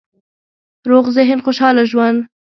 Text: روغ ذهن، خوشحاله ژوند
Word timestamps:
روغ 0.89 1.05
ذهن، 1.15 1.39
خوشحاله 1.45 1.83
ژوند 1.91 2.19